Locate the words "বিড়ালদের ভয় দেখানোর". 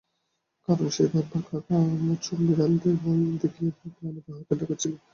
2.41-3.73